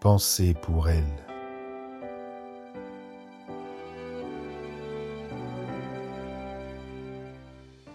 Pensez 0.00 0.54
pour 0.54 0.88
elle. 0.88 1.02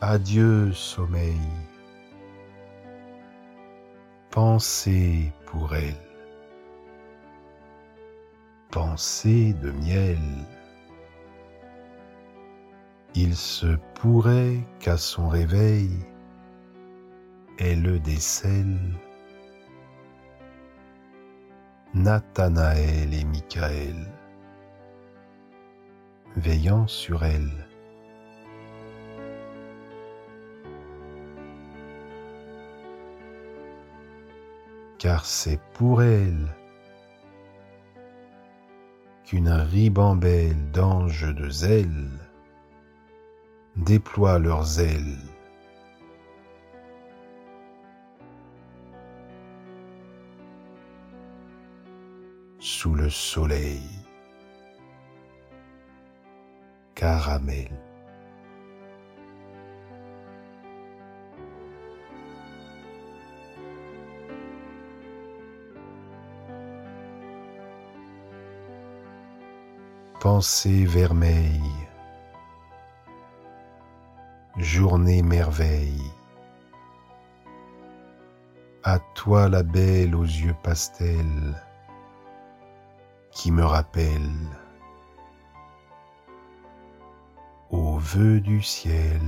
Adieu 0.02 0.74
sommeil. 0.74 1.40
Pensez 4.32 5.32
pour 5.46 5.74
elle. 5.74 5.96
Pensez 8.70 9.54
de 9.54 9.72
miel. 9.72 10.20
Il 13.16 13.34
se 13.34 13.78
pourrait 13.96 14.60
qu'à 14.82 14.98
son 14.98 15.30
réveil, 15.30 15.90
elle 17.60 18.02
décèle 18.02 18.78
Nathanaël 22.04 23.14
et 23.14 23.24
Michael, 23.24 23.96
veillant 26.36 26.86
sur 26.86 27.24
elle. 27.24 27.66
Car 34.98 35.26
c'est 35.26 35.62
pour 35.76 36.04
elle 36.04 36.54
qu'une 39.24 39.48
ribambelle 39.48 40.72
d'anges 40.74 41.34
de 41.34 41.50
zèle 41.50 42.10
déploie 43.78 44.40
leurs 44.40 44.82
ailes 44.82 45.33
sous 52.64 52.96
le 52.96 53.10
soleil. 53.10 53.84
Caramel. 56.96 57.68
Pensée 70.22 70.86
vermeille, 70.86 71.60
journée 74.56 75.22
merveille, 75.22 76.02
à 78.86 79.00
toi 79.16 79.50
la 79.50 79.64
belle 79.64 80.16
aux 80.16 80.24
yeux 80.24 80.56
pastels, 80.64 81.62
qui 83.34 83.52
me 83.52 83.66
rappelle 83.66 84.32
au 87.72 87.98
vœu 87.98 88.40
du 88.40 88.62
ciel. 88.62 89.20